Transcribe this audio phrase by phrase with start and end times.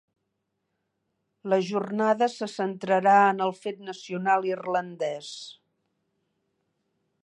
[1.53, 5.33] La jornada se centrarà en el fet nacional irlandès.